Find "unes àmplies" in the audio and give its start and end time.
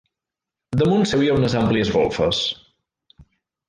1.41-1.95